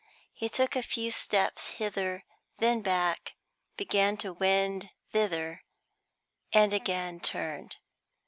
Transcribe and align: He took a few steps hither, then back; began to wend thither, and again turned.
He 0.33 0.49
took 0.49 0.75
a 0.75 0.81
few 0.81 1.11
steps 1.11 1.73
hither, 1.77 2.23
then 2.57 2.81
back; 2.81 3.35
began 3.77 4.17
to 4.17 4.33
wend 4.33 4.89
thither, 5.11 5.61
and 6.51 6.73
again 6.73 7.19
turned. 7.19 7.77